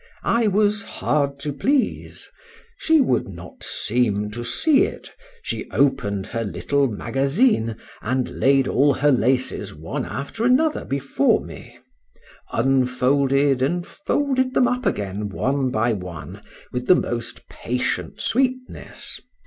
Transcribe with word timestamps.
—I 0.23 0.47
was 0.47 0.81
hard 0.81 1.37
to 1.41 1.53
please: 1.53 2.27
she 2.79 2.99
would 2.99 3.27
not 3.27 3.63
seem 3.63 4.31
to 4.31 4.43
see 4.43 4.81
it; 4.85 5.13
she 5.43 5.69
opened 5.69 6.25
her 6.25 6.43
little 6.43 6.87
magazine, 6.87 7.75
and 8.01 8.27
laid 8.39 8.67
all 8.67 8.95
her 8.95 9.11
laces 9.11 9.75
one 9.75 10.05
after 10.05 10.43
another 10.43 10.85
before 10.85 11.41
me;—unfolded 11.45 13.61
and 13.61 13.85
folded 13.85 14.55
them 14.55 14.67
up 14.67 14.87
again 14.87 15.29
one 15.29 15.69
by 15.69 15.93
one 15.93 16.41
with 16.71 16.87
the 16.87 16.95
most 16.95 17.47
patient 17.47 18.19
sweetness. 18.19 19.21